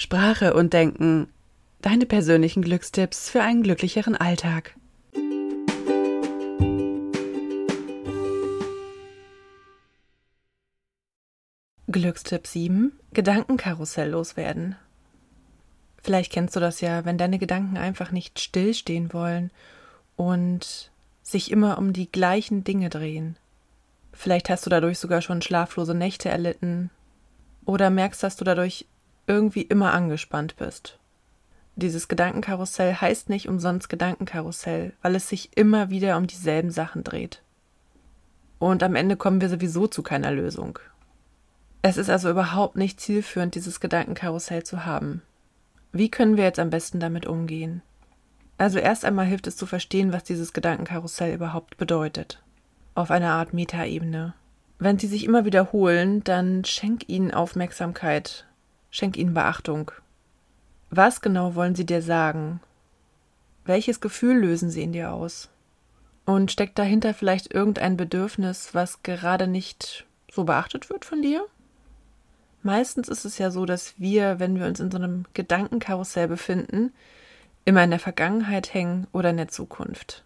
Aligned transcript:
Sprache 0.00 0.54
und 0.54 0.74
Denken. 0.74 1.26
Deine 1.82 2.06
persönlichen 2.06 2.62
Glückstipps 2.62 3.30
für 3.30 3.42
einen 3.42 3.64
glücklicheren 3.64 4.14
Alltag. 4.14 4.76
Glückstipp 11.88 12.46
7. 12.46 12.92
Gedankenkarussell 13.12 14.10
loswerden. 14.10 14.76
Vielleicht 16.00 16.32
kennst 16.32 16.54
du 16.54 16.60
das 16.60 16.80
ja, 16.80 17.04
wenn 17.04 17.18
deine 17.18 17.40
Gedanken 17.40 17.76
einfach 17.76 18.12
nicht 18.12 18.38
stillstehen 18.38 19.12
wollen 19.12 19.50
und 20.14 20.92
sich 21.24 21.50
immer 21.50 21.76
um 21.76 21.92
die 21.92 22.08
gleichen 22.08 22.62
Dinge 22.62 22.88
drehen. 22.88 23.36
Vielleicht 24.12 24.48
hast 24.48 24.64
du 24.64 24.70
dadurch 24.70 25.00
sogar 25.00 25.22
schon 25.22 25.42
schlaflose 25.42 25.96
Nächte 25.96 26.28
erlitten 26.28 26.90
oder 27.64 27.90
merkst, 27.90 28.22
dass 28.22 28.36
du 28.36 28.44
dadurch 28.44 28.86
irgendwie 29.28 29.62
immer 29.62 29.92
angespannt 29.92 30.56
bist. 30.56 30.98
Dieses 31.76 32.08
Gedankenkarussell 32.08 32.94
heißt 32.94 33.28
nicht 33.28 33.48
umsonst 33.48 33.88
Gedankenkarussell, 33.88 34.94
weil 35.00 35.14
es 35.14 35.28
sich 35.28 35.56
immer 35.56 35.90
wieder 35.90 36.16
um 36.16 36.26
dieselben 36.26 36.72
Sachen 36.72 37.04
dreht. 37.04 37.42
Und 38.58 38.82
am 38.82 38.96
Ende 38.96 39.16
kommen 39.16 39.40
wir 39.40 39.48
sowieso 39.48 39.86
zu 39.86 40.02
keiner 40.02 40.32
Lösung. 40.32 40.80
Es 41.82 41.96
ist 41.96 42.10
also 42.10 42.30
überhaupt 42.30 42.76
nicht 42.76 43.00
zielführend, 43.00 43.54
dieses 43.54 43.78
Gedankenkarussell 43.78 44.64
zu 44.64 44.84
haben. 44.84 45.22
Wie 45.92 46.10
können 46.10 46.36
wir 46.36 46.42
jetzt 46.42 46.58
am 46.58 46.70
besten 46.70 46.98
damit 46.98 47.26
umgehen? 47.26 47.82
Also 48.56 48.80
erst 48.80 49.04
einmal 49.04 49.26
hilft 49.26 49.46
es 49.46 49.56
zu 49.56 49.64
verstehen, 49.64 50.12
was 50.12 50.24
dieses 50.24 50.52
Gedankenkarussell 50.52 51.32
überhaupt 51.32 51.76
bedeutet. 51.76 52.42
Auf 52.96 53.12
einer 53.12 53.30
Art 53.30 53.54
Metaebene. 53.54 54.34
Wenn 54.80 54.98
sie 54.98 55.06
sich 55.06 55.24
immer 55.24 55.44
wiederholen, 55.44 56.24
dann 56.24 56.64
schenk 56.64 57.08
ihnen 57.08 57.32
Aufmerksamkeit 57.32 58.47
Schenk 58.90 59.16
ihnen 59.16 59.34
Beachtung. 59.34 59.90
Was 60.90 61.20
genau 61.20 61.54
wollen 61.54 61.74
sie 61.74 61.84
dir 61.84 62.00
sagen? 62.00 62.60
Welches 63.64 64.00
Gefühl 64.00 64.38
lösen 64.38 64.70
sie 64.70 64.82
in 64.82 64.92
dir 64.92 65.12
aus? 65.12 65.50
Und 66.24 66.50
steckt 66.50 66.78
dahinter 66.78 67.12
vielleicht 67.12 67.52
irgendein 67.52 67.96
Bedürfnis, 67.96 68.70
was 68.74 69.02
gerade 69.02 69.46
nicht 69.46 70.06
so 70.30 70.44
beachtet 70.44 70.88
wird 70.88 71.04
von 71.04 71.20
dir? 71.20 71.44
Meistens 72.62 73.08
ist 73.08 73.24
es 73.24 73.38
ja 73.38 73.50
so, 73.50 73.66
dass 73.66 73.98
wir, 73.98 74.40
wenn 74.40 74.58
wir 74.58 74.66
uns 74.66 74.80
in 74.80 74.90
so 74.90 74.98
einem 74.98 75.26
Gedankenkarussell 75.34 76.28
befinden, 76.28 76.92
immer 77.64 77.84
in 77.84 77.90
der 77.90 77.98
Vergangenheit 77.98 78.72
hängen 78.72 79.06
oder 79.12 79.30
in 79.30 79.36
der 79.36 79.48
Zukunft. 79.48 80.24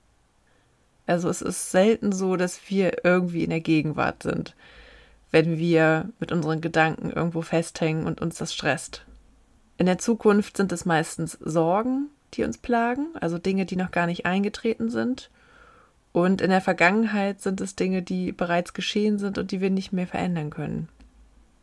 Also 1.07 1.29
es 1.29 1.43
ist 1.43 1.73
selten 1.73 2.13
so, 2.13 2.37
dass 2.37 2.71
wir 2.71 3.05
irgendwie 3.05 3.45
in 3.45 3.51
der 3.51 3.61
Gegenwart 3.61 4.23
sind 4.23 4.55
wenn 5.33 5.59
wir 5.59 6.11
mit 6.21 6.31
unseren 6.31 6.61
Gedanken 6.61 7.11
irgendwo 7.11 7.43
festhängen 7.43 8.07
und 8.07 8.21
uns 8.21 8.37
das 8.37 8.55
stresst. 8.55 9.05
In 9.79 9.87
der 9.87 9.99
Zukunft 9.99 10.57
sind 10.57 10.71
es 10.71 10.85
meistens 10.85 11.33
Sorgen, 11.41 12.09
die 12.35 12.45
uns 12.45 12.59
plagen, 12.59 13.09
also 13.21 13.39
Dinge, 13.39 13.67
die 13.67 13.77
noch 13.77 13.91
gar 13.91 14.07
nicht 14.07 14.27
eingetreten 14.27 14.91
sind. 14.91 15.31
Und 16.13 16.43
in 16.43 16.51
der 16.51 16.61
Vergangenheit 16.61 17.41
sind 17.41 17.61
es 17.63 17.75
Dinge, 17.75 18.03
die 18.03 18.33
bereits 18.33 18.75
geschehen 18.75 19.19
sind 19.19 19.39
und 19.39 19.51
die 19.51 19.63
wir 19.63 19.71
nicht 19.71 19.93
mehr 19.93 20.07
verändern 20.07 20.51
können. 20.51 20.89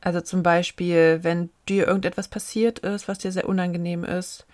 Also 0.02 0.22
zum 0.22 0.44
Beispiel, 0.44 1.20
wenn 1.22 1.50
dir 1.68 1.88
irgendetwas 1.88 2.28
passiert 2.28 2.80
ist, 2.80 3.08
was 3.08 3.20
dir 3.20 3.32
sehr 3.32 3.48
unangenehm 3.48 4.04
ist, 4.04 4.48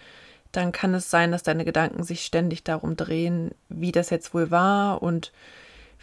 dann 0.52 0.72
kann 0.72 0.94
es 0.94 1.10
sein, 1.10 1.32
dass 1.32 1.44
deine 1.44 1.66
Gedanken 1.66 2.04
sich 2.04 2.26
ständig 2.26 2.64
darum 2.64 2.96
drehen, 2.96 3.52
wie 3.70 3.92
das 3.92 4.10
jetzt 4.10 4.34
wohl 4.34 4.52
war 4.52 5.02
und 5.02 5.32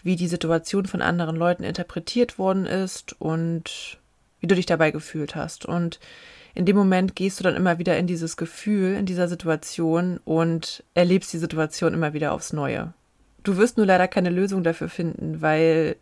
wie 0.03 0.17
die 0.17 0.29
Situation 0.29 0.87
von 0.87 1.03
anderen 1.03 1.37
Leuten 1.37 1.65
interpretiert 1.65 2.39
worden 2.39 2.67
ist 2.67 3.15
und 3.21 3.99
wie 4.41 4.47
du 4.47 4.55
dich 4.55 4.67
dabei 4.67 4.91
gefühlt 4.91 5.37
hast. 5.37 5.65
Und 5.65 6.01
in 6.55 6.67
dem 6.67 6.77
Moment 6.77 7.17
gehst 7.17 7.39
du 7.39 7.45
dann 7.45 7.57
immer 7.57 7.79
wieder 7.79 7.97
in 7.97 8.07
dieses 8.07 8.37
Gefühl, 8.37 8.95
in 8.95 9.07
dieser 9.07 9.29
Situation 9.29 10.19
und 10.25 10.85
erlebst 10.95 11.33
die 11.33 11.39
Situation 11.39 11.95
immer 11.95 12.13
wieder 12.13 12.33
aufs 12.33 12.53
Neue. 12.53 12.93
Du 13.43 13.57
wirst 13.57 13.77
nur 13.77 13.87
leider 13.87 14.09
keine 14.09 14.31
Lösung 14.31 14.63
dafür 14.63 14.89
finden, 14.89 15.41
weil 15.41 15.97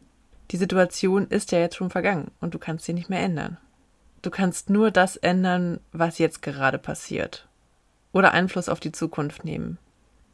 die 0.51 0.57
Situation 0.57 1.29
ist 1.29 1.53
ja 1.53 1.61
jetzt 1.61 1.77
schon 1.77 1.91
vergangen 1.91 2.31
und 2.41 2.55
du 2.55 2.59
kannst 2.59 2.85
sie 2.85 2.93
nicht 2.93 3.09
mehr 3.09 3.21
ändern. 3.21 3.59
Du 4.23 4.31
kannst 4.31 4.69
nur 4.69 4.91
das 4.91 5.17
ändern, 5.17 5.81
was 5.93 6.19
jetzt 6.19 6.43
gerade 6.43 6.79
passiert. 6.79 7.49
Oder 8.13 8.33
Einfluss 8.33 8.69
auf 8.69 8.81
die 8.81 8.93
Zukunft 8.93 9.45
nehmen. 9.45 9.79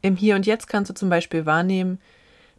Im 0.01 0.15
Hier 0.15 0.35
und 0.35 0.45
Jetzt 0.45 0.67
kannst 0.67 0.89
du 0.89 0.93
zum 0.93 1.09
Beispiel 1.09 1.45
wahrnehmen, 1.45 1.99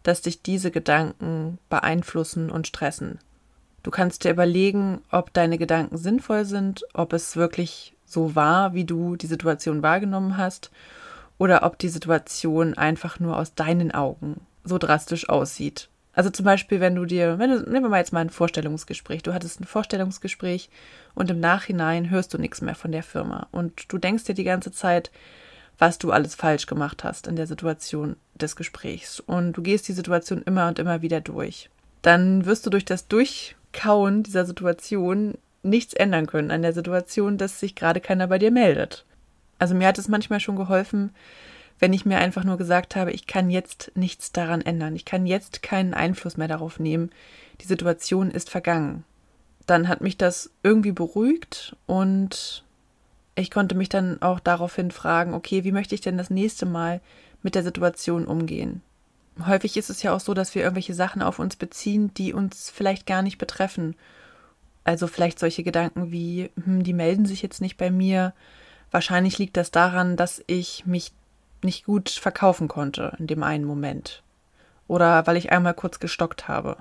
dass 0.09 0.23
dich 0.23 0.43
diese 0.43 0.71
Gedanken 0.71 1.59
beeinflussen 1.69 2.51
und 2.51 2.67
stressen. 2.67 3.19
Du 3.83 3.91
kannst 3.91 4.25
dir 4.25 4.31
überlegen, 4.31 5.03
ob 5.11 5.33
deine 5.35 5.59
Gedanken 5.59 5.99
sinnvoll 5.99 6.45
sind, 6.45 6.85
ob 6.95 7.13
es 7.13 7.37
wirklich 7.37 7.95
so 8.07 8.35
war, 8.35 8.73
wie 8.73 8.85
du 8.85 9.17
die 9.17 9.27
Situation 9.27 9.83
wahrgenommen 9.83 10.39
hast, 10.39 10.71
oder 11.37 11.63
ob 11.63 11.79
die 11.79 11.91
Situation 11.91 12.75
einfach 12.75 13.21
nur 13.21 13.37
aus 13.37 13.55
deinen 13.55 13.93
Augen 13.93 14.41
so 14.65 14.79
drastisch 14.79 15.29
aussieht. 15.29 15.89
Also 16.15 16.31
zum 16.31 16.45
Beispiel, 16.45 16.81
wenn 16.81 16.97
du 16.97 17.05
dir, 17.05 17.39
wenn 17.39 17.51
du, 17.51 17.71
nehmen 17.71 17.85
wir 17.85 17.91
mal 17.91 17.99
jetzt 17.99 18.13
mal 18.13 18.21
ein 18.21 18.31
Vorstellungsgespräch. 18.31 19.23
Du 19.23 19.35
hattest 19.35 19.61
ein 19.61 19.67
Vorstellungsgespräch 19.67 20.69
und 21.15 21.31
im 21.31 21.39
Nachhinein 21.39 22.11
hörst 22.11 22.35
du 22.35 22.39
nichts 22.39 22.61
mehr 22.61 22.75
von 22.75 22.91
der 22.91 23.05
Firma. 23.05 23.47
Und 23.53 23.93
du 23.93 23.99
denkst 23.99 24.25
dir 24.25 24.35
die 24.35 24.45
ganze 24.45 24.73
Zeit, 24.73 25.13
was 25.79 25.99
du 25.99 26.11
alles 26.11 26.35
falsch 26.35 26.67
gemacht 26.67 27.05
hast 27.05 27.27
in 27.27 27.37
der 27.37 27.47
Situation 27.47 28.17
des 28.35 28.57
Gesprächs. 28.57 29.21
Und 29.21 29.53
du 29.53 29.63
gehst 29.63 29.89
die 29.89 29.93
Situation 29.93 30.43
immer 30.43 30.69
und 30.69 30.79
immer 30.79 31.03
wieder 31.03 31.21
durch. 31.21 31.71
Dann 32.03 32.47
wirst 32.47 32.67
du 32.67 32.71
durch 32.71 32.85
das 32.85 33.09
Durchkauen 33.09 34.23
dieser 34.23 34.45
Situation 34.45 35.35
nichts 35.63 35.95
ändern 35.95 36.27
können 36.27 36.51
an 36.51 36.63
der 36.63 36.73
Situation, 36.73 37.39
dass 37.39 37.61
sich 37.61 37.75
gerade 37.75 38.01
keiner 38.01 38.27
bei 38.27 38.39
dir 38.39 38.51
meldet. 38.51 39.05
Also 39.59 39.75
mir 39.75 39.89
hat 39.89 39.99
es 39.99 40.09
manchmal 40.09 40.41
schon 40.41 40.57
geholfen, 40.57 41.11
wenn 41.79 41.93
ich 41.93 42.05
mir 42.05 42.19
einfach 42.19 42.45
nur 42.45 42.59
gesagt 42.59 42.97
habe, 42.97 43.13
ich 43.13 43.27
kann 43.27 43.51
jetzt 43.51 43.93
nichts 43.95 44.33
daran 44.33 44.63
ändern, 44.63 44.97
ich 44.97 45.05
kann 45.05 45.27
jetzt 45.27 45.63
keinen 45.63 45.95
Einfluss 45.95 46.37
mehr 46.37 46.49
darauf 46.49 46.81
nehmen, 46.81 47.11
die 47.61 47.67
Situation 47.67 48.31
ist 48.31 48.51
vergangen. 48.51 49.05
Dann 49.67 49.89
hat 49.89 50.01
mich 50.01 50.17
das 50.17 50.51
irgendwie 50.63 50.93
beruhigt 50.93 51.77
und 51.87 52.65
ich 53.39 53.51
konnte 53.51 53.75
mich 53.75 53.89
dann 53.89 54.21
auch 54.21 54.41
daraufhin 54.41 54.91
fragen, 54.91 55.35
okay, 55.35 55.65
wie 55.65 55.73
möchte 55.73 55.95
ich 55.95 56.01
denn 56.01 56.19
das 56.19 56.31
nächste 56.31 56.67
Mal 56.67 57.01
mit 57.43 57.55
der 57.55 57.63
Situation 57.63 58.27
umgehen? 58.27 58.83
Häufig 59.47 59.77
ist 59.77 59.91
es 59.91 60.03
ja 60.03 60.15
auch 60.15 60.21
so, 60.21 60.35
dass 60.35 60.55
wir 60.55 60.63
irgendwelche 60.63 60.95
Sachen 60.95 61.23
auf 61.23 61.39
uns 61.39 61.55
beziehen, 61.55 62.13
die 62.15 62.33
uns 62.33 62.71
vielleicht 62.71 63.07
gar 63.07 63.23
nicht 63.23 63.39
betreffen. 63.39 63.95
Also 64.83 65.07
vielleicht 65.07 65.39
solche 65.39 65.63
Gedanken 65.63 66.11
wie, 66.11 66.51
hm, 66.65 66.83
die 66.83 66.93
melden 66.93 67.27
sich 67.27 67.43
jetzt 67.43 67.61
nicht 67.61 67.77
bei 67.77 67.91
mir. 67.91 68.35
Wahrscheinlich 68.91 69.39
liegt 69.39 69.57
das 69.57 69.71
daran, 69.71 70.17
dass 70.17 70.43
ich 70.47 70.87
mich 70.87 71.13
nicht 71.63 71.85
gut 71.85 72.09
verkaufen 72.09 72.67
konnte 72.67 73.15
in 73.19 73.29
dem 73.29 73.43
einen 73.43 73.65
Moment. 73.65 74.23
Oder 74.89 75.27
weil 75.27 75.37
ich 75.37 75.53
einmal 75.53 75.75
kurz 75.75 76.01
gestockt 76.01 76.49
habe. 76.49 76.79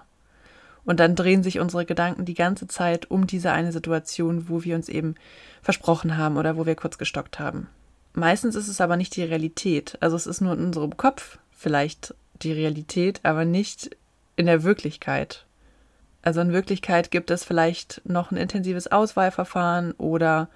Und 0.87 1.01
dann 1.01 1.15
drehen 1.15 1.43
sich 1.43 1.59
unsere 1.59 1.85
Gedanken 1.85 2.23
die 2.23 2.33
ganze 2.33 2.65
Zeit 2.65 3.11
um 3.11 3.27
diese 3.27 3.51
eine 3.51 3.73
Situation, 3.73 4.47
wo 4.47 4.63
wir 4.63 4.73
uns 4.73 4.87
eben 4.87 5.15
versprochen 5.61 6.17
haben 6.17 6.37
oder 6.37 6.55
wo 6.55 6.65
wir 6.65 6.75
kurz 6.75 6.97
gestockt 6.97 7.39
haben. 7.39 7.67
Meistens 8.13 8.55
ist 8.55 8.69
es 8.69 8.79
aber 8.79 8.95
nicht 8.95 9.13
die 9.17 9.23
Realität. 9.23 9.97
Also 9.99 10.15
es 10.15 10.25
ist 10.25 10.39
nur 10.39 10.53
in 10.53 10.63
unserem 10.63 10.95
Kopf 10.95 11.39
vielleicht 11.51 12.15
die 12.41 12.53
Realität, 12.53 13.19
aber 13.23 13.43
nicht 13.43 13.97
in 14.37 14.45
der 14.45 14.63
Wirklichkeit. 14.63 15.45
Also 16.21 16.39
in 16.39 16.53
Wirklichkeit 16.53 17.11
gibt 17.11 17.31
es 17.31 17.43
vielleicht 17.43 18.01
noch 18.05 18.31
ein 18.31 18.37
intensives 18.37 18.87
Auswahlverfahren 18.87 19.91
oder 19.91 20.47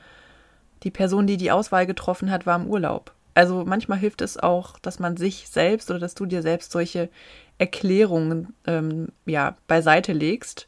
die 0.84 0.92
Person, 0.92 1.28
die 1.28 1.36
die 1.36 1.52
Auswahl 1.52 1.86
getroffen 1.86 2.32
hat, 2.32 2.46
war 2.46 2.56
im 2.56 2.68
Urlaub. 2.68 3.14
Also 3.34 3.64
manchmal 3.66 3.98
hilft 3.98 4.22
es 4.22 4.38
auch, 4.38 4.78
dass 4.80 5.00
man 5.00 5.16
sich 5.18 5.48
selbst 5.48 5.90
oder 5.90 6.00
dass 6.00 6.16
du 6.16 6.26
dir 6.26 6.42
selbst 6.42 6.72
solche 6.72 7.10
Erklärungen 7.58 8.54
ähm, 8.66 9.10
ja, 9.26 9.56
beiseite 9.68 10.14
legst 10.14 10.68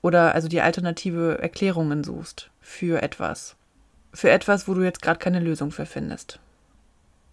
oder 0.00 0.34
also 0.34 0.48
die 0.48 0.60
alternative 0.60 1.38
Erklärungen 1.40 2.04
suchst 2.04 2.50
für 2.60 3.02
etwas. 3.02 3.56
Für 4.14 4.30
etwas, 4.30 4.68
wo 4.68 4.74
du 4.74 4.82
jetzt 4.82 5.02
gerade 5.02 5.18
keine 5.18 5.40
Lösung 5.40 5.70
für 5.70 5.86
findest. 5.86 6.38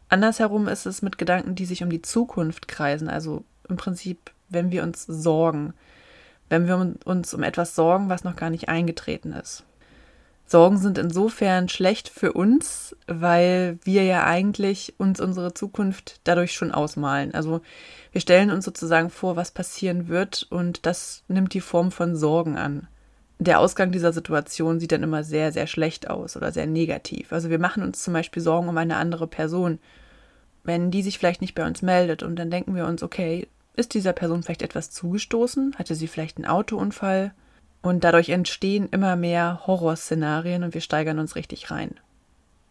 Andersherum 0.09 0.67
ist 0.67 0.85
es 0.85 1.01
mit 1.01 1.17
Gedanken, 1.17 1.55
die 1.55 1.65
sich 1.65 1.83
um 1.83 1.89
die 1.89 2.01
Zukunft 2.01 2.67
kreisen, 2.67 3.09
also 3.09 3.43
im 3.67 3.77
Prinzip, 3.77 4.31
wenn 4.49 4.71
wir 4.71 4.83
uns 4.83 5.05
sorgen, 5.05 5.73
wenn 6.49 6.67
wir 6.67 6.93
uns 7.05 7.33
um 7.33 7.43
etwas 7.43 7.75
sorgen, 7.75 8.09
was 8.09 8.23
noch 8.23 8.35
gar 8.35 8.49
nicht 8.49 8.69
eingetreten 8.69 9.33
ist. 9.33 9.63
Sorgen 10.47 10.77
sind 10.77 10.99
insofern 10.99 11.69
schlecht 11.69 12.07
für 12.07 12.33
uns, 12.33 12.95
weil 13.07 13.79
wir 13.83 14.03
ja 14.03 14.25
eigentlich 14.25 14.93
uns 14.99 15.19
unsere 15.19 15.55
Zukunft 15.55 16.19
dadurch 16.23 16.53
schon 16.53 16.71
ausmalen. 16.71 17.33
Also 17.33 17.61
wir 18.11 18.21
stellen 18.21 18.51
uns 18.51 18.63
sozusagen 18.63 19.09
vor, 19.09 19.35
was 19.35 19.49
passieren 19.51 20.07
wird 20.07 20.45
und 20.51 20.85
das 20.85 21.23
nimmt 21.27 21.53
die 21.55 21.61
Form 21.61 21.91
von 21.91 22.15
Sorgen 22.15 22.57
an. 22.57 22.87
Der 23.39 23.59
Ausgang 23.59 23.91
dieser 23.91 24.13
Situation 24.13 24.79
sieht 24.79 24.91
dann 24.91 25.03
immer 25.03 25.23
sehr, 25.23 25.51
sehr 25.51 25.67
schlecht 25.67 26.09
aus 26.09 26.37
oder 26.37 26.51
sehr 26.51 26.67
negativ. 26.67 27.33
Also 27.33 27.49
wir 27.49 27.59
machen 27.59 27.83
uns 27.83 28.03
zum 28.03 28.13
Beispiel 28.13 28.41
Sorgen 28.41 28.69
um 28.69 28.77
eine 28.77 28.97
andere 28.97 29.27
Person, 29.27 29.79
wenn 30.63 30.91
die 30.91 31.01
sich 31.01 31.17
vielleicht 31.17 31.41
nicht 31.41 31.55
bei 31.55 31.65
uns 31.65 31.81
meldet 31.81 32.21
und 32.21 32.37
dann 32.37 32.51
denken 32.51 32.75
wir 32.75 32.85
uns, 32.85 33.01
okay, 33.01 33.47
ist 33.75 33.93
dieser 33.93 34.13
Person 34.13 34.43
vielleicht 34.43 34.61
etwas 34.61 34.91
zugestoßen? 34.91 35.75
Hatte 35.77 35.95
sie 35.95 36.07
vielleicht 36.07 36.37
einen 36.37 36.45
Autounfall? 36.45 37.33
Und 37.85 38.03
dadurch 38.03 38.29
entstehen 38.29 38.89
immer 38.89 39.15
mehr 39.15 39.61
Horrorszenarien 39.67 40.63
und 40.63 40.73
wir 40.73 40.81
steigern 40.81 41.19
uns 41.19 41.35
richtig 41.35 41.69
rein. 41.69 41.93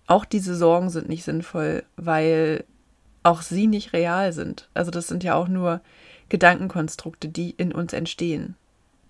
Auch 0.09 0.25
diese 0.25 0.57
Sorgen 0.57 0.91
sind 0.91 1.09
nicht 1.09 1.23
sinnvoll, 1.23 1.85
weil 1.95 2.65
auch 3.23 3.41
sie 3.41 3.69
nicht 3.69 3.93
real 3.93 4.33
sind. 4.33 4.69
Also 4.75 4.91
das 4.91 5.07
sind 5.07 5.23
ja 5.23 5.37
auch 5.37 5.47
nur 5.47 5.81
Gedankenkonstrukte, 6.31 7.29
die 7.29 7.51
in 7.51 7.71
uns 7.71 7.93
entstehen. 7.93 8.57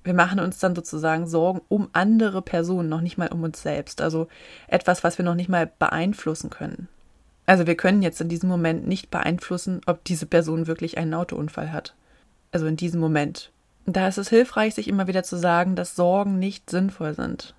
Wir 0.02 0.12
machen 0.12 0.40
uns 0.40 0.58
dann 0.58 0.74
sozusagen 0.74 1.26
Sorgen 1.26 1.62
um 1.70 1.88
andere 1.94 2.42
Personen, 2.42 2.90
noch 2.90 3.00
nicht 3.00 3.16
mal 3.16 3.32
um 3.32 3.42
uns 3.42 3.62
selbst. 3.62 4.02
Also 4.02 4.28
etwas, 4.68 5.04
was 5.04 5.16
wir 5.16 5.24
noch 5.24 5.34
nicht 5.34 5.48
mal 5.48 5.72
beeinflussen 5.78 6.50
können. 6.50 6.86
Also 7.46 7.66
wir 7.66 7.76
können 7.76 8.02
jetzt 8.02 8.20
in 8.20 8.28
diesem 8.28 8.50
Moment 8.50 8.86
nicht 8.86 9.10
beeinflussen, 9.10 9.80
ob 9.86 10.04
diese 10.04 10.26
Person 10.26 10.66
wirklich 10.66 10.98
einen 10.98 11.14
Autounfall 11.14 11.72
hat. 11.72 11.94
Also 12.52 12.66
in 12.66 12.76
diesem 12.76 13.00
Moment. 13.00 13.53
Da 13.86 14.08
ist 14.08 14.18
es 14.18 14.30
hilfreich, 14.30 14.74
sich 14.74 14.88
immer 14.88 15.06
wieder 15.06 15.22
zu 15.22 15.36
sagen, 15.36 15.76
dass 15.76 15.96
Sorgen 15.96 16.38
nicht 16.38 16.70
sinnvoll 16.70 17.14
sind. 17.14 17.54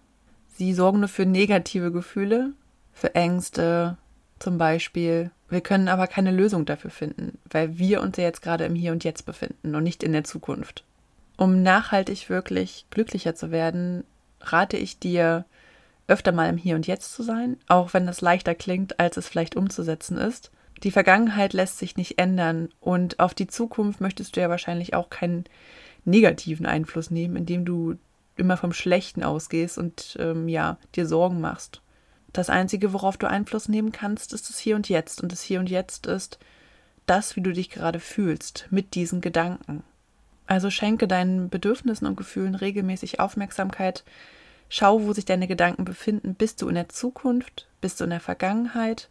Sie 0.56 0.74
sorgen 0.74 1.00
nur 1.00 1.10
für 1.10 1.26
negative 1.26 1.92
Gefühle, 1.92 2.54
für 2.94 3.14
Ängste 3.14 3.98
zum 4.40 4.58
Beispiel. 4.58 5.32
Wir 5.50 5.62
können 5.62 5.88
aber 5.88 6.08
keine 6.08 6.32
Lösung 6.32 6.66
dafür 6.66 6.90
finden, 6.90 7.38
weil 7.50 7.78
wir 7.78 8.02
uns 8.02 8.18
ja 8.18 8.24
jetzt 8.24 8.42
gerade 8.42 8.66
im 8.66 8.76
Hier 8.76 8.92
und 8.92 9.04
Jetzt 9.04 9.26
befinden 9.26 9.76
und 9.76 9.84
nicht 9.84 10.02
in 10.02 10.14
der 10.14 10.24
Zukunft. 10.24 10.84
Um 11.38 11.62
nachhaltig 11.62 12.30
wirklich 12.30 12.86
glücklicher 12.90 13.36
zu 13.36 13.52
werden, 13.52 14.04
rate 14.42 14.78
ich 14.78 15.00
dir, 15.00 15.46
öfter 16.08 16.32
mal 16.32 16.50
im 16.50 16.58
Hier 16.58 16.76
und 16.76 16.88
Jetzt 16.88 17.14
zu 17.14 17.24
sein, 17.24 17.58
auch 17.68 17.94
wenn 17.94 18.06
das 18.06 18.22
leichter 18.22 18.56
klingt, 18.56 19.00
als 19.00 19.18
es 19.18 19.28
vielleicht 19.28 19.56
umzusetzen 19.56 20.18
ist. 20.18 20.52
Die 20.84 20.92
Vergangenheit 20.92 21.54
lässt 21.54 21.80
sich 21.80 21.98
nicht 21.98 22.20
ändern 22.20 22.70
und 22.80 23.20
auf 23.20 23.34
die 23.34 23.48
Zukunft 23.48 24.02
möchtest 24.02 24.36
du 24.36 24.42
ja 24.42 24.50
wahrscheinlich 24.50 24.94
auch 24.94 25.10
keinen 25.10 25.46
negativen 26.06 26.66
Einfluss 26.66 27.12
nehmen, 27.12 27.36
indem 27.36 27.66
du 27.66 27.96
immer 28.38 28.58
vom 28.58 28.74
Schlechten 28.74 29.24
ausgehst 29.24 29.78
und 29.78 30.18
ähm, 30.20 30.48
ja, 30.48 30.78
dir 30.96 31.06
Sorgen 31.06 31.42
machst. 31.42 31.82
Das 32.34 32.50
Einzige, 32.50 32.92
worauf 32.94 33.18
du 33.18 33.30
Einfluss 33.30 33.70
nehmen 33.70 33.92
kannst, 33.92 34.34
ist 34.34 34.50
das 34.50 34.60
Hier 34.60 34.76
und 34.76 34.90
Jetzt. 34.90 35.24
Und 35.24 35.32
das 35.32 35.42
Hier 35.42 35.60
und 35.60 35.70
Jetzt 35.70 36.06
ist 36.06 36.38
das, 37.06 37.36
wie 37.36 37.42
du 37.42 37.54
dich 37.54 37.70
gerade 37.70 38.00
fühlst, 38.00 38.68
mit 38.72 38.96
diesen 38.96 39.22
Gedanken. 39.22 39.84
Also 40.48 40.70
schenke 40.70 41.08
deinen 41.08 41.50
Bedürfnissen 41.50 42.06
und 42.06 42.18
Gefühlen 42.18 42.56
regelmäßig 42.56 43.20
Aufmerksamkeit. 43.20 44.04
Schau, 44.68 45.04
wo 45.04 45.14
sich 45.14 45.26
deine 45.26 45.48
Gedanken 45.48 45.86
befinden. 45.86 46.36
Bist 46.36 46.62
du 46.62 46.68
in 46.68 46.76
der 46.76 46.90
Zukunft? 46.90 47.68
Bist 47.80 48.00
du 48.00 48.04
in 48.04 48.10
der 48.10 48.20
Vergangenheit? 48.20 49.10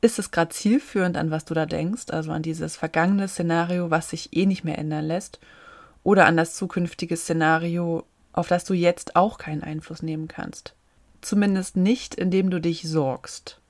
Ist 0.00 0.18
es 0.18 0.30
gerade 0.30 0.50
zielführend, 0.50 1.16
an 1.16 1.30
was 1.30 1.44
du 1.44 1.52
da 1.52 1.66
denkst, 1.66 2.10
also 2.10 2.30
an 2.30 2.42
dieses 2.42 2.76
vergangene 2.76 3.28
Szenario, 3.28 3.90
was 3.90 4.10
sich 4.10 4.34
eh 4.34 4.46
nicht 4.46 4.64
mehr 4.64 4.78
ändern 4.78 5.04
lässt, 5.04 5.40
oder 6.02 6.26
an 6.26 6.36
das 6.36 6.54
zukünftige 6.54 7.16
Szenario, 7.16 8.04
auf 8.32 8.48
das 8.48 8.64
du 8.64 8.74
jetzt 8.74 9.16
auch 9.16 9.38
keinen 9.38 9.62
Einfluss 9.62 10.02
nehmen 10.02 10.28
kannst? 10.28 10.74
Zumindest 11.20 11.76
nicht, 11.76 12.14
indem 12.14 12.50
du 12.50 12.60
dich 12.60 12.82
sorgst 12.88 13.60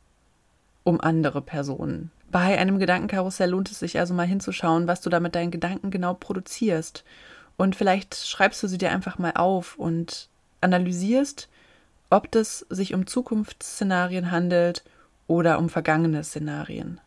um 0.85 1.01
andere 1.01 1.43
Personen. 1.43 2.11
Bei 2.31 2.59
einem 2.59 2.79
Gedankenkarussell 2.79 3.51
lohnt 3.51 3.71
es 3.71 3.81
sich 3.81 3.99
also 3.99 4.15
mal 4.15 4.27
hinzuschauen, 4.27 4.87
was 4.87 5.01
du 5.01 5.11
da 5.11 5.21
mit 5.21 5.35
deinen 5.35 5.51
Gedanken 5.51 5.91
genau 5.91 6.15
produzierst. 6.15 7.05
Und 7.57 7.77
vielleicht 7.77 8.15
schreibst 8.15 8.63
du 8.63 8.69
sie 8.69 8.79
dir 8.79 8.91
einfach 8.91 9.19
mal 9.19 9.33
auf 9.35 9.77
und 9.77 10.29
analysierst, 10.61 11.49
ob 12.09 12.35
es 12.35 12.67
sich 12.71 12.95
um 12.95 13.07
Zukunftsszenarien 13.07 14.31
handelt 14.31 14.85
oder 15.27 15.59
um 15.59 15.69
vergangene 15.69 16.25
Szenarien. 16.25 17.01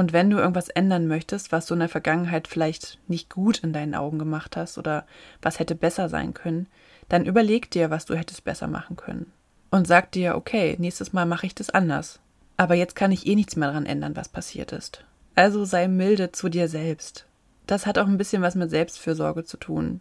Und 0.00 0.14
wenn 0.14 0.30
du 0.30 0.38
irgendwas 0.38 0.70
ändern 0.70 1.08
möchtest, 1.08 1.52
was 1.52 1.66
du 1.66 1.74
in 1.74 1.80
der 1.80 1.90
Vergangenheit 1.90 2.48
vielleicht 2.48 2.98
nicht 3.06 3.28
gut 3.28 3.58
in 3.58 3.74
deinen 3.74 3.94
Augen 3.94 4.18
gemacht 4.18 4.56
hast 4.56 4.78
oder 4.78 5.04
was 5.42 5.58
hätte 5.58 5.74
besser 5.74 6.08
sein 6.08 6.32
können, 6.32 6.68
dann 7.10 7.26
überleg 7.26 7.70
dir, 7.70 7.90
was 7.90 8.06
du 8.06 8.14
hättest 8.14 8.42
besser 8.44 8.66
machen 8.66 8.96
können 8.96 9.30
und 9.70 9.86
sag 9.86 10.10
dir, 10.12 10.36
okay, 10.36 10.74
nächstes 10.78 11.12
Mal 11.12 11.26
mache 11.26 11.44
ich 11.44 11.54
das 11.54 11.68
anders. 11.68 12.18
Aber 12.56 12.76
jetzt 12.76 12.96
kann 12.96 13.12
ich 13.12 13.26
eh 13.26 13.34
nichts 13.34 13.56
mehr 13.56 13.68
daran 13.68 13.84
ändern, 13.84 14.16
was 14.16 14.30
passiert 14.30 14.72
ist. 14.72 15.04
Also 15.34 15.66
sei 15.66 15.86
milde 15.86 16.32
zu 16.32 16.48
dir 16.48 16.68
selbst. 16.70 17.26
Das 17.66 17.84
hat 17.84 17.98
auch 17.98 18.06
ein 18.06 18.16
bisschen 18.16 18.40
was 18.40 18.54
mit 18.54 18.70
Selbstfürsorge 18.70 19.44
zu 19.44 19.58
tun. 19.58 20.00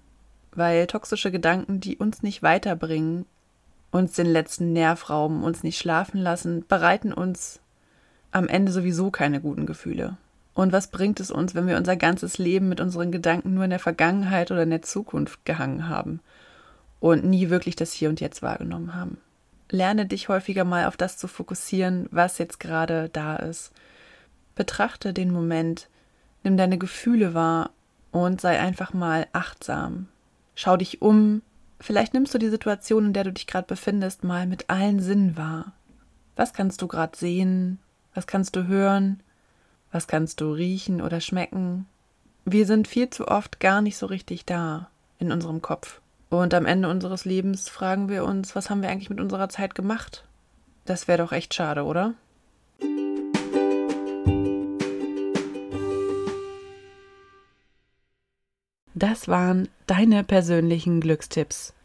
Weil 0.53 0.87
toxische 0.87 1.29
Gedanken, 1.29 1.81
die 1.81 1.97
uns 1.97 2.23
nicht 2.23 2.41
weiterbringen, 2.41 3.25
uns 3.91 4.13
den 4.13 4.27
letzten 4.27 4.71
Nerv 4.71 5.09
rauben, 5.09 5.43
uns 5.43 5.61
nicht 5.61 5.77
schlafen 5.77 6.21
lassen, 6.21 6.65
bereiten 6.69 7.11
uns 7.11 7.59
am 8.31 8.47
Ende 8.47 8.71
sowieso 8.71 9.11
keine 9.11 9.41
guten 9.41 9.65
Gefühle. 9.65 10.17
Und 10.53 10.73
was 10.73 10.87
bringt 10.87 11.19
es 11.19 11.31
uns, 11.31 11.55
wenn 11.55 11.67
wir 11.67 11.77
unser 11.77 11.95
ganzes 11.95 12.37
Leben 12.37 12.69
mit 12.69 12.81
unseren 12.81 13.11
Gedanken 13.11 13.53
nur 13.53 13.63
in 13.63 13.69
der 13.69 13.79
Vergangenheit 13.79 14.51
oder 14.51 14.63
in 14.63 14.71
der 14.71 14.81
Zukunft 14.81 15.45
gehangen 15.45 15.87
haben 15.87 16.19
und 16.99 17.23
nie 17.23 17.49
wirklich 17.49 17.75
das 17.75 17.93
Hier 17.93 18.09
und 18.09 18.19
Jetzt 18.19 18.41
wahrgenommen 18.41 18.93
haben? 18.93 19.17
Lerne 19.71 20.05
dich 20.05 20.29
häufiger 20.29 20.65
mal 20.65 20.85
auf 20.85 20.97
das 20.97 21.17
zu 21.17 21.27
fokussieren, 21.27 22.07
was 22.11 22.39
jetzt 22.39 22.59
gerade 22.59 23.09
da 23.09 23.35
ist. 23.35 23.71
Betrachte 24.55 25.13
den 25.13 25.31
Moment, 25.31 25.87
nimm 26.43 26.57
deine 26.57 26.77
Gefühle 26.77 27.33
wahr 27.33 27.69
und 28.11 28.41
sei 28.41 28.59
einfach 28.59 28.93
mal 28.93 29.27
achtsam. 29.31 30.07
Schau 30.55 30.75
dich 30.75 31.01
um. 31.01 31.41
Vielleicht 31.79 32.13
nimmst 32.13 32.33
du 32.33 32.37
die 32.37 32.49
Situation, 32.49 33.05
in 33.05 33.13
der 33.13 33.23
du 33.23 33.31
dich 33.31 33.47
gerade 33.47 33.67
befindest, 33.67 34.25
mal 34.25 34.45
mit 34.47 34.69
allen 34.69 34.99
Sinnen 34.99 35.37
wahr. 35.37 35.71
Was 36.35 36.51
kannst 36.51 36.81
du 36.81 36.87
gerade 36.87 37.17
sehen? 37.17 37.79
Was 38.13 38.27
kannst 38.27 38.56
du 38.56 38.67
hören? 38.67 39.21
Was 39.91 40.07
kannst 40.07 40.41
du 40.41 40.51
riechen 40.51 41.01
oder 41.01 41.21
schmecken? 41.21 41.85
Wir 42.45 42.65
sind 42.65 42.88
viel 42.88 43.09
zu 43.09 43.27
oft 43.27 43.59
gar 43.59 43.81
nicht 43.81 43.97
so 43.97 44.06
richtig 44.07 44.45
da 44.45 44.89
in 45.19 45.31
unserem 45.31 45.61
Kopf. 45.61 46.01
Und 46.29 46.53
am 46.53 46.65
Ende 46.65 46.89
unseres 46.89 47.25
Lebens 47.25 47.69
fragen 47.69 48.09
wir 48.09 48.23
uns, 48.23 48.56
was 48.56 48.69
haben 48.69 48.81
wir 48.81 48.89
eigentlich 48.89 49.09
mit 49.09 49.19
unserer 49.19 49.50
Zeit 49.50 49.75
gemacht? 49.75 50.25
Das 50.85 51.07
wäre 51.07 51.19
doch 51.19 51.31
echt 51.31 51.53
schade, 51.53 51.83
oder? 51.83 52.13
Das 58.95 59.27
waren 59.27 59.69
deine 59.88 60.23
persönlichen 60.23 61.00
Glückstipps 61.00 61.73